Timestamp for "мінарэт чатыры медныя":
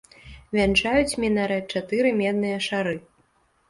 1.25-2.57